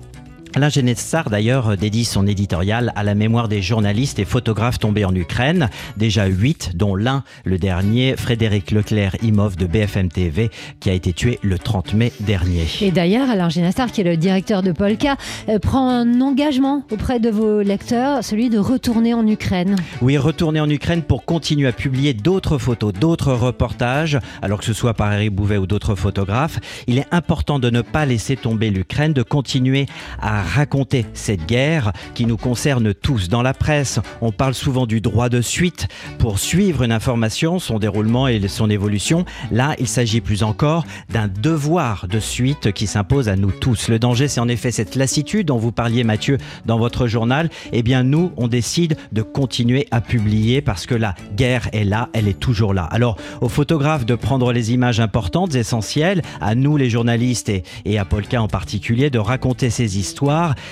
Alain 0.53 0.67
Genetsar, 0.67 1.29
d'ailleurs, 1.29 1.77
dédie 1.77 2.03
son 2.03 2.27
éditorial 2.27 2.91
à 2.97 3.03
la 3.03 3.15
mémoire 3.15 3.47
des 3.47 3.61
journalistes 3.61 4.19
et 4.19 4.25
photographes 4.25 4.79
tombés 4.79 5.05
en 5.05 5.15
Ukraine. 5.15 5.69
Déjà 5.95 6.25
huit, 6.25 6.71
dont 6.75 6.93
l'un, 6.93 7.23
le 7.45 7.57
dernier, 7.57 8.17
Frédéric 8.17 8.71
Leclerc-Imov 8.71 9.55
de 9.55 9.65
BFM 9.65 10.09
TV, 10.09 10.51
qui 10.81 10.89
a 10.89 10.93
été 10.93 11.13
tué 11.13 11.39
le 11.41 11.57
30 11.57 11.93
mai 11.93 12.11
dernier. 12.19 12.65
Et 12.81 12.91
d'ailleurs, 12.91 13.29
Alain 13.29 13.47
Genetsar, 13.47 13.93
qui 13.93 14.01
est 14.01 14.03
le 14.03 14.17
directeur 14.17 14.61
de 14.61 14.73
Polka, 14.73 15.15
euh, 15.47 15.57
prend 15.57 15.87
un 15.87 16.19
engagement 16.19 16.83
auprès 16.91 17.21
de 17.21 17.29
vos 17.29 17.61
lecteurs, 17.61 18.21
celui 18.21 18.49
de 18.49 18.59
retourner 18.59 19.13
en 19.13 19.25
Ukraine. 19.25 19.77
Oui, 20.01 20.17
retourner 20.17 20.59
en 20.59 20.69
Ukraine 20.69 21.01
pour 21.01 21.23
continuer 21.23 21.69
à 21.69 21.71
publier 21.71 22.13
d'autres 22.13 22.57
photos, 22.57 22.91
d'autres 22.91 23.31
reportages, 23.31 24.19
alors 24.41 24.59
que 24.59 24.65
ce 24.65 24.73
soit 24.73 24.95
par 24.95 25.13
Eric 25.13 25.33
Bouvet 25.33 25.57
ou 25.57 25.65
d'autres 25.65 25.95
photographes. 25.95 26.59
Il 26.87 26.97
est 26.97 27.07
important 27.11 27.57
de 27.57 27.69
ne 27.69 27.81
pas 27.81 28.05
laisser 28.05 28.35
tomber 28.35 28.69
l'Ukraine, 28.69 29.13
de 29.13 29.23
continuer 29.23 29.85
à 30.21 30.40
raconter 30.41 31.05
cette 31.13 31.45
guerre 31.45 31.93
qui 32.13 32.25
nous 32.25 32.37
concerne 32.37 32.93
tous. 32.93 33.29
Dans 33.29 33.41
la 33.41 33.53
presse, 33.53 33.99
on 34.21 34.31
parle 34.31 34.53
souvent 34.53 34.85
du 34.85 35.01
droit 35.01 35.29
de 35.29 35.41
suite 35.41 35.87
pour 36.17 36.39
suivre 36.39 36.83
une 36.83 36.91
information, 36.91 37.59
son 37.59 37.79
déroulement 37.79 38.27
et 38.27 38.47
son 38.47 38.69
évolution. 38.69 39.25
Là, 39.51 39.75
il 39.79 39.87
s'agit 39.87 40.21
plus 40.21 40.43
encore 40.43 40.85
d'un 41.09 41.27
devoir 41.27 42.07
de 42.07 42.19
suite 42.19 42.71
qui 42.71 42.87
s'impose 42.87 43.29
à 43.29 43.35
nous 43.35 43.51
tous. 43.51 43.87
Le 43.87 43.99
danger, 43.99 44.27
c'est 44.27 44.39
en 44.39 44.47
effet 44.47 44.71
cette 44.71 44.95
lassitude 44.95 45.47
dont 45.47 45.57
vous 45.57 45.71
parliez, 45.71 46.03
Mathieu, 46.03 46.37
dans 46.65 46.77
votre 46.77 47.07
journal. 47.07 47.49
Eh 47.71 47.83
bien, 47.83 48.03
nous, 48.03 48.31
on 48.37 48.47
décide 48.47 48.97
de 49.11 49.21
continuer 49.21 49.87
à 49.91 50.01
publier 50.01 50.61
parce 50.61 50.85
que 50.85 50.95
la 50.95 51.15
guerre 51.35 51.69
est 51.73 51.83
là, 51.83 52.09
elle 52.13 52.27
est 52.27 52.39
toujours 52.39 52.73
là. 52.73 52.83
Alors, 52.91 53.17
aux 53.41 53.49
photographes 53.49 54.05
de 54.05 54.15
prendre 54.15 54.51
les 54.51 54.73
images 54.73 54.99
importantes, 54.99 55.55
essentielles, 55.55 56.21
à 56.39 56.55
nous, 56.55 56.77
les 56.77 56.89
journalistes, 56.89 57.49
et, 57.49 57.63
et 57.85 57.97
à 57.97 58.05
Polka 58.05 58.41
en 58.41 58.47
particulier, 58.47 59.09
de 59.09 59.19
raconter 59.19 59.69
ces 59.69 59.97
histoires 59.97 60.30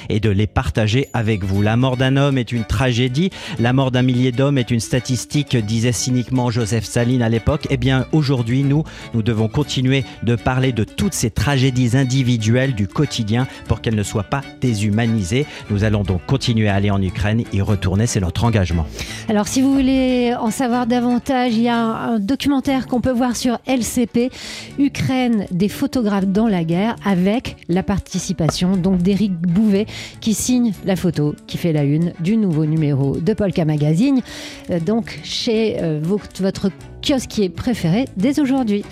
et 0.10 0.20
de 0.20 0.30
les 0.30 0.48
partager 0.48 1.08
avec 1.14 1.44
vous. 1.44 1.62
La 1.62 1.78
mort 1.78 1.98
d'un 1.98 2.18
homme 2.18 2.38
est 2.38 2.52
une 2.52 2.66
tragédie, 2.66 3.30
la 3.60 3.74
mort 3.74 3.92
d'un 3.92 4.02
millier 4.02 4.32
d'hommes 4.32 4.58
est 4.58 4.72
une 4.72 4.80
statistique, 4.80 5.56
disait 5.58 5.92
cyniquement 5.92 6.50
Joseph 6.50 6.86
Saline 6.86 7.22
à 7.22 7.30
l'époque. 7.30 7.68
Eh 7.70 7.78
bien, 7.78 8.06
aujourd'hui, 8.12 8.64
nous, 8.64 8.84
nous 9.14 9.22
devons 9.22 9.48
continuer 9.48 10.04
de 10.24 10.36
parler 10.36 10.72
de 10.72 10.84
toutes 10.84 11.14
ces 11.14 11.30
tragédies 11.30 11.96
individuelles 11.98 12.74
du 12.76 12.88
quotidien 12.88 13.48
pour 13.68 13.82
qu'elles 13.82 13.96
ne 13.96 14.04
soient 14.04 14.24
pas 14.24 14.42
déshumanisées. 14.62 15.46
Nous 15.70 15.84
allons 15.84 16.04
donc 16.04 16.26
continuer 16.26 16.70
à 16.70 16.76
aller 16.76 16.92
en 16.92 17.02
Ukraine, 17.02 17.44
y 17.54 17.62
retourner, 17.62 18.08
c'est 18.08 18.20
notre 18.22 18.44
engagement. 18.44 18.86
Alors, 19.28 19.48
si 19.48 19.62
vous 19.62 19.74
voulez 19.74 20.34
en 20.40 20.52
savoir 20.52 20.88
davantage, 20.88 21.54
il 21.54 21.64
y 21.64 21.70
a 21.70 21.78
un 21.78 22.20
documentaire 22.20 22.88
qu'on 22.88 23.02
peut 23.02 23.12
voir 23.12 23.36
sur 23.36 23.60
LCP, 23.68 24.32
Ukraine, 24.78 25.46
des 25.52 25.70
photographes 25.70 26.28
dans 26.28 26.48
la 26.48 26.64
guerre, 26.64 26.96
avec 27.06 27.58
la 27.68 27.84
participation 27.84 28.78
donc 28.78 29.02
d'Éric 29.02 29.34
Bouvet 29.50 29.86
qui 30.22 30.34
signe 30.34 30.74
la 30.86 30.96
photo 30.96 31.36
qui 31.48 31.58
fait 31.58 31.74
la 31.74 31.84
une 31.84 32.14
du 32.20 32.38
nouveau 32.38 32.66
numéro 32.66 33.18
de 33.18 33.34
Polka 33.34 33.66
Magazine, 33.66 34.22
euh, 34.70 34.80
donc 34.80 35.20
chez 35.24 35.78
euh, 35.82 36.00
votre 36.02 36.70
kiosquier 37.02 37.50
préféré 37.50 38.06
dès 38.18 38.40
aujourd'hui. 38.40 38.84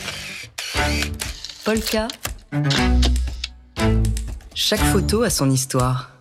Polka. 1.64 2.08
Chaque 4.56 4.80
photo 4.80 5.24
a 5.24 5.30
son 5.30 5.50
histoire. 5.52 6.17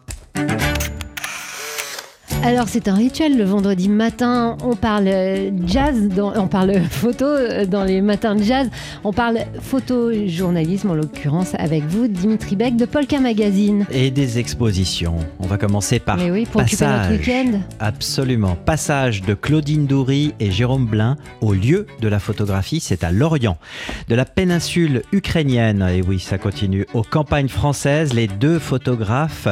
Alors 2.47 2.69
c'est 2.69 2.87
un 2.87 2.95
rituel 2.95 3.37
le 3.37 3.43
vendredi 3.43 3.89
matin, 3.89 4.57
on 4.63 4.77
parle 4.77 5.09
euh, 5.09 5.51
jazz, 5.67 5.97
on 6.17 6.47
parle 6.47 6.81
photo 6.91 7.25
euh, 7.25 7.67
dans 7.67 7.83
les 7.83 8.01
matins 8.01 8.37
de 8.37 8.43
jazz, 8.45 8.71
on 9.03 9.13
parle 9.13 9.41
photojournalisme 9.61 10.93
en 10.93 10.95
l'occurrence 10.95 11.57
avec 11.59 11.83
vous 11.87 12.07
Dimitri 12.07 12.55
Beck 12.55 12.77
de 12.77 12.85
Polka 12.85 13.19
Magazine. 13.19 13.85
Et 13.91 14.13
des 14.13 14.39
expositions. 14.39 15.17
On 15.41 15.49
va 15.49 15.59
commencer 15.59 15.99
par 15.99 16.19
Mais 16.19 16.31
oui, 16.31 16.47
pour 16.47 16.61
passage, 16.61 17.11
notre 17.11 17.21
week-end. 17.21 17.59
Absolument. 17.81 18.55
Passage 18.55 19.23
de 19.23 19.35
Claudine 19.35 19.87
Doury 19.87 20.33
et 20.39 20.53
Jérôme 20.53 20.87
Blin 20.87 21.17
au 21.41 21.53
lieu 21.53 21.89
de 22.01 22.07
la 22.07 22.21
photographie, 22.21 22.79
c'est 22.79 23.03
à 23.03 23.11
Lorient. 23.11 23.59
De 24.07 24.15
la 24.15 24.25
péninsule 24.25 25.03
ukrainienne, 25.11 25.83
et 25.83 26.01
oui 26.01 26.21
ça 26.21 26.39
continue, 26.39 26.87
aux 26.95 27.03
campagnes 27.03 27.49
françaises, 27.49 28.13
les 28.13 28.29
deux 28.29 28.61
photographes 28.61 29.49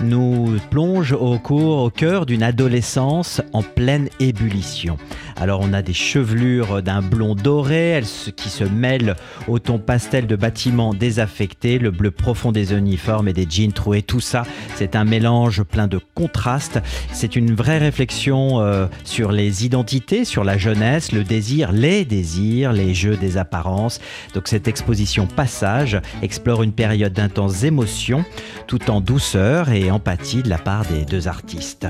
nous 0.00 0.56
plongent 0.70 1.12
au 1.12 1.38
cours, 1.38 1.82
au 1.82 1.90
cœur 1.90 2.24
d'une 2.24 2.37
adolescence 2.42 3.40
en 3.52 3.62
pleine 3.62 4.08
ébullition. 4.20 4.96
Alors 5.40 5.60
on 5.62 5.72
a 5.72 5.82
des 5.82 5.92
chevelures 5.92 6.82
d'un 6.82 7.00
blond 7.00 7.36
doré 7.36 8.00
qui 8.34 8.48
se 8.48 8.64
mêlent 8.64 9.14
au 9.46 9.60
ton 9.60 9.78
pastel 9.78 10.26
de 10.26 10.34
bâtiments 10.34 10.94
désaffectés, 10.94 11.78
le 11.78 11.92
bleu 11.92 12.10
profond 12.10 12.50
des 12.50 12.72
uniformes 12.72 13.28
et 13.28 13.32
des 13.32 13.46
jeans 13.48 13.72
troués. 13.72 14.02
Tout 14.02 14.20
ça, 14.20 14.42
c'est 14.74 14.96
un 14.96 15.04
mélange 15.04 15.62
plein 15.62 15.86
de 15.86 16.00
contrastes. 16.14 16.80
C'est 17.12 17.36
une 17.36 17.54
vraie 17.54 17.78
réflexion 17.78 18.60
euh, 18.60 18.86
sur 19.04 19.30
les 19.30 19.64
identités, 19.64 20.24
sur 20.24 20.42
la 20.42 20.58
jeunesse, 20.58 21.12
le 21.12 21.22
désir, 21.22 21.70
les 21.70 22.04
désirs, 22.04 22.72
les 22.72 22.92
jeux 22.92 23.16
des 23.16 23.36
apparences. 23.36 24.00
Donc 24.34 24.48
cette 24.48 24.66
exposition 24.66 25.26
Passage 25.26 26.00
explore 26.22 26.64
une 26.64 26.72
période 26.72 27.12
d'intenses 27.12 27.62
émotions 27.62 28.24
tout 28.66 28.90
en 28.90 29.00
douceur 29.00 29.70
et 29.70 29.90
empathie 29.90 30.42
de 30.42 30.48
la 30.48 30.58
part 30.58 30.84
des 30.86 31.04
deux 31.04 31.28
artistes. 31.28 31.86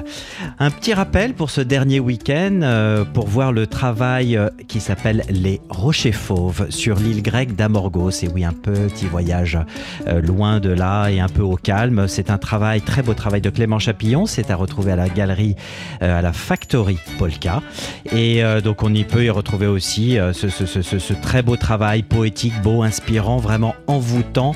Un 0.58 0.70
petit 0.70 0.92
rappel 0.92 1.32
pour 1.32 1.50
ce 1.50 1.62
dernier 1.62 1.98
week-end, 1.98 2.60
euh, 2.62 3.04
pour 3.04 3.26
voir 3.38 3.52
le 3.52 3.68
travail 3.68 4.36
euh, 4.36 4.48
qui 4.66 4.80
s'appelle 4.80 5.22
Les 5.30 5.60
Rochers 5.68 6.10
Fauves 6.10 6.66
sur 6.70 6.96
l'île 6.96 7.22
grecque 7.22 7.54
d'Amorgos. 7.54 8.24
Et 8.24 8.28
oui, 8.34 8.44
un 8.44 8.52
petit 8.52 9.06
voyage 9.06 9.56
euh, 10.08 10.20
loin 10.20 10.58
de 10.58 10.70
là 10.70 11.06
et 11.06 11.20
un 11.20 11.28
peu 11.28 11.42
au 11.42 11.54
calme. 11.54 12.08
C'est 12.08 12.30
un 12.30 12.38
travail, 12.38 12.80
très 12.80 13.00
beau 13.00 13.14
travail 13.14 13.40
de 13.40 13.48
Clément 13.48 13.78
Chapillon. 13.78 14.26
C'est 14.26 14.50
à 14.50 14.56
retrouver 14.56 14.90
à 14.90 14.96
la 14.96 15.08
galerie, 15.08 15.54
à 16.00 16.20
la 16.20 16.32
Factory 16.32 16.98
Polka. 17.16 17.62
Et 18.10 18.42
donc 18.64 18.82
on 18.82 18.92
y 18.92 19.04
peut 19.04 19.24
y 19.24 19.30
retrouver 19.30 19.68
aussi 19.68 20.18
ce, 20.32 20.48
ce, 20.48 21.12
très 21.12 21.42
beau 21.42 21.54
travail 21.56 22.02
poétique, 22.02 22.60
beau, 22.62 22.82
inspirant, 22.82 23.36
vraiment 23.36 23.76
envoûtant 23.86 24.52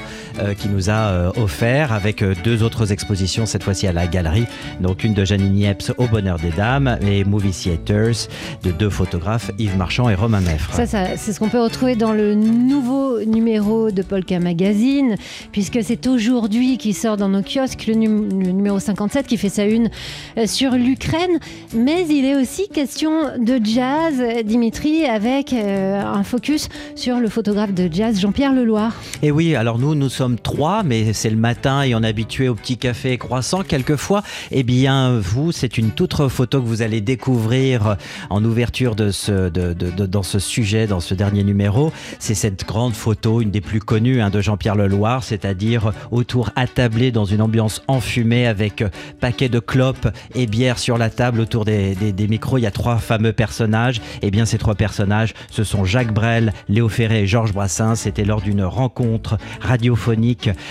qui 0.59 0.68
nous 0.68 0.90
a 0.90 1.33
offert 1.38 1.92
avec 1.92 2.25
deux 2.42 2.62
autres 2.62 2.92
expositions, 2.92 3.47
cette 3.47 3.62
fois-ci 3.62 3.87
à 3.87 3.92
la 3.92 4.07
galerie. 4.07 4.47
Donc 4.81 5.05
une 5.05 5.14
de 5.14 5.25
Janine 5.25 5.53
Niepce 5.53 5.92
au 5.99 6.07
Bonheur 6.07 6.38
des 6.38 6.51
Dames 6.51 6.99
et 7.03 7.25
Movie 7.25 7.53
Theaters 7.53 8.29
de 8.62 8.71
deux 8.71 8.90
photographes, 8.90 9.51
Yves 9.59 9.77
Marchand 9.77 10.09
et 10.09 10.14
Romain 10.14 10.40
Meffre. 10.40 10.73
Ça, 10.75 10.87
c'est 11.16 11.33
ce 11.33 11.38
qu'on 11.38 11.49
peut 11.49 11.62
retrouver 11.62 11.97
dans 11.97 12.12
le 12.12 12.35
nouveau 12.35 13.23
numéro 13.25 13.90
de 13.90 14.03
Polka 14.03 14.38
Magazine, 14.38 15.16
puisque 15.53 15.83
c'est 15.83 16.07
aujourd'hui 16.07 16.79
qui 16.79 16.92
sort 16.92 17.16
dans 17.16 17.29
nos 17.29 17.42
kiosques 17.42 17.87
le, 17.87 17.95
numéro 17.95 18.79
57 18.79 19.27
qui 19.27 19.37
fait 19.37 19.49
sa 19.49 19.64
une 19.64 19.90
euh, 20.38 20.47
sur 20.47 20.73
l'Ukraine. 20.73 21.38
Mais 21.75 22.07
il 22.09 22.25
est 22.25 22.37
aussi 22.37 22.68
question 22.68 23.38
de 23.38 23.61
jazz, 23.62 24.14
Dimitri, 24.45 25.05
avec 25.05 25.53
euh, 25.53 26.03
un 26.03 26.23
focus 26.23 26.68
sur 26.95 27.18
le 27.18 27.29
photographe 27.29 27.73
de 27.75 27.88
jazz 27.92 28.21
Jean-Pierre 28.21 28.53
Leloir. 28.53 28.95
Et 29.23 29.31
oui, 29.31 29.55
alors 29.55 29.79
nous, 29.79 29.95
nous 29.95 30.09
sommes 30.09 30.22
trois, 30.31 30.83
mais 30.83 31.13
c'est 31.13 31.31
le 31.31 31.37
matin 31.37 31.83
et 31.83 31.95
on 31.95 32.03
est 32.03 32.09
habitué 32.09 32.49
au 32.49 32.55
petit 32.55 32.77
café 32.77 33.19
croissant 33.19 33.63
quelquefois. 33.63 34.23
Eh 34.51 34.63
bien, 34.63 35.19
vous, 35.19 35.53
c'est 35.53 35.79
une 35.79 35.91
toute 35.91 36.13
autre 36.13 36.29
photo 36.29 36.61
que 36.61 36.67
vous 36.67 36.83
allez 36.83 37.01
découvrir 37.01 37.97
en 38.29 38.45
ouverture 38.45 38.95
de 38.95 39.11
ce, 39.11 39.49
de, 39.49 39.73
dans 39.73 40.23
ce 40.23 40.39
sujet, 40.39 40.87
dans 40.87 41.01
ce 41.01 41.15
dernier 41.15 41.43
numéro. 41.43 41.91
C'est 42.19 42.35
cette 42.35 42.67
grande 42.67 42.93
photo, 42.93 43.41
une 43.41 43.51
des 43.51 43.63
plus 43.63 43.81
connues 43.81 44.21
hein, 44.21 44.29
de 44.29 44.43
Jean-Pierre 44.43 44.75
Leloir, 44.75 45.25
c'est-à-dire 45.25 45.93
autour 46.11 46.51
attablé 46.55 47.13
dans 47.13 47.25
une 47.25 47.41
ambiance 47.41 47.83
en 47.87 48.03
enfumé 48.03 48.49
avec 48.49 48.83
paquet 49.21 49.49
de 49.49 49.61
clopes 49.61 50.09
et 50.35 50.47
bière 50.47 50.81
sur 50.81 50.99
la 50.99 51.09
table 51.09 51.39
autour 51.39 51.65
des, 51.65 51.95
des, 51.95 52.29
micros. 52.29 52.59
Il 52.59 52.63
y 52.63 52.67
a 52.67 52.73
trois 52.73 52.97
fameux 52.97 53.33
personnages. 53.33 54.01
Eh 54.23 54.33
bien, 54.33 54.45
ces 54.45 54.59
trois 54.59 54.75
personnages, 54.75 55.35
ce 55.51 55.63
sont 55.63 55.85
Jacques 55.85 56.13
Brel, 56.13 56.53
Léo 56.69 56.89
Ferré 56.89 57.23
et 57.23 57.27
Georges 57.29 57.53
Brassens. 57.53 57.95
C'était 57.95 58.25
lors 58.25 58.41
d'une 58.41 58.65
rencontre 58.65 59.39
radiophonique 59.61 60.12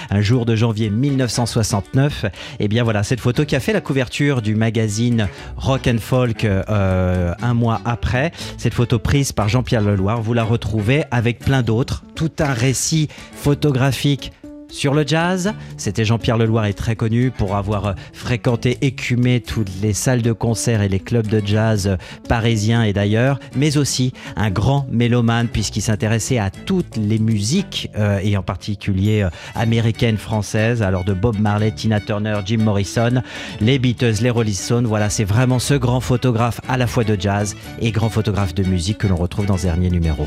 un 0.09 0.21
jour 0.21 0.45
de 0.45 0.55
janvier 0.55 0.89
1969. 0.89 2.25
Et 2.25 2.29
eh 2.61 2.67
bien, 2.67 2.83
voilà, 2.83 3.03
cette 3.03 3.19
photo 3.19 3.45
qui 3.45 3.55
a 3.55 3.59
fait 3.59 3.73
la 3.73 3.81
couverture 3.81 4.41
du 4.41 4.55
magazine 4.55 5.27
Rock 5.57 5.87
and 5.87 5.99
Folk 5.99 6.45
euh, 6.45 7.33
un 7.41 7.53
mois 7.53 7.81
après. 7.85 8.31
Cette 8.57 8.73
photo 8.73 8.99
prise 8.99 9.31
par 9.31 9.49
Jean-Pierre 9.49 9.81
Leloir, 9.81 10.21
vous 10.21 10.33
la 10.33 10.43
retrouvez 10.43 11.03
avec 11.11 11.39
plein 11.39 11.61
d'autres. 11.61 12.03
Tout 12.15 12.31
un 12.39 12.53
récit 12.53 13.07
photographique 13.33 14.31
sur 14.71 14.93
le 14.93 15.05
jazz. 15.05 15.53
C'était 15.77 16.05
Jean-Pierre 16.05 16.37
Leloir 16.37 16.65
est 16.65 16.73
très 16.73 16.95
connu 16.95 17.29
pour 17.29 17.55
avoir 17.55 17.85
euh, 17.85 17.93
fréquenté, 18.13 18.77
écumé 18.81 19.41
toutes 19.41 19.69
les 19.81 19.93
salles 19.93 20.21
de 20.21 20.31
concert 20.31 20.81
et 20.81 20.89
les 20.89 20.99
clubs 20.99 21.27
de 21.27 21.41
jazz 21.45 21.87
euh, 21.87 21.97
parisiens 22.27 22.83
et 22.83 22.93
d'ailleurs, 22.93 23.39
mais 23.55 23.77
aussi 23.77 24.13
un 24.35 24.49
grand 24.49 24.87
mélomane 24.89 25.47
puisqu'il 25.47 25.81
s'intéressait 25.81 26.39
à 26.39 26.49
toutes 26.49 26.95
les 26.97 27.19
musiques 27.19 27.89
euh, 27.97 28.19
et 28.23 28.37
en 28.37 28.43
particulier 28.43 29.27
américaines, 29.55 30.17
françaises, 30.17 30.81
alors 30.81 31.03
de 31.03 31.13
Bob 31.13 31.39
Marley, 31.39 31.71
Tina 31.71 31.99
Turner, 31.99 32.39
Jim 32.45 32.59
Morrison, 32.59 33.21
les 33.59 33.79
Beatles, 33.79 34.15
les 34.21 34.29
Rolling 34.29 34.53
Stones. 34.53 34.85
Voilà, 34.85 35.09
c'est 35.09 35.23
vraiment 35.23 35.59
ce 35.59 35.73
grand 35.73 35.99
photographe 35.99 36.61
à 36.67 36.77
la 36.77 36.87
fois 36.87 37.03
de 37.03 37.19
jazz 37.19 37.55
et 37.79 37.91
grand 37.91 38.09
photographe 38.09 38.55
de 38.55 38.63
musique 38.63 38.99
que 38.99 39.07
l'on 39.07 39.17
retrouve 39.17 39.45
dans 39.45 39.57
ce 39.57 39.63
dernier 39.63 39.89
numéro. 39.89 40.25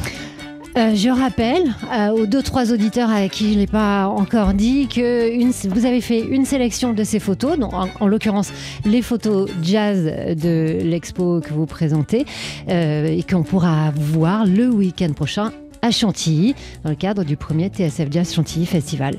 Euh, 0.76 0.94
je 0.96 1.08
rappelle 1.08 1.72
euh, 1.92 2.08
aux 2.10 2.26
deux 2.26 2.42
trois 2.42 2.72
auditeurs 2.72 3.08
à 3.08 3.28
qui 3.28 3.52
je 3.52 3.58
n'ai 3.58 3.68
pas 3.68 4.08
encore 4.08 4.54
dit 4.54 4.88
que 4.88 5.68
vous 5.68 5.86
avez 5.86 6.00
fait 6.00 6.20
une 6.20 6.44
sélection 6.44 6.92
de 6.92 7.04
ces 7.04 7.20
photos, 7.20 7.56
donc 7.56 7.72
en, 7.72 8.06
l'occurrence 8.08 8.52
les 8.84 9.00
photos 9.00 9.48
jazz 9.62 10.04
de 10.04 10.78
l'expo 10.82 11.40
que 11.40 11.52
vous 11.52 11.66
présentez 11.66 12.26
euh, 12.68 13.06
et 13.06 13.22
qu'on 13.22 13.44
pourra 13.44 13.92
voir 13.94 14.46
le 14.46 14.68
week-end 14.68 15.12
prochain 15.12 15.52
à 15.80 15.92
Chantilly 15.92 16.56
dans 16.82 16.90
le 16.90 16.96
cadre 16.96 17.22
du 17.22 17.36
premier 17.36 17.68
TSF 17.68 18.08
Jazz 18.10 18.34
Chantilly 18.34 18.66
Festival. 18.66 19.18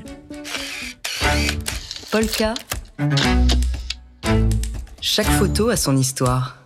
Polka. 2.10 2.52
Chaque 5.00 5.26
photo 5.26 5.70
a 5.70 5.76
son 5.76 5.96
histoire. 5.96 6.58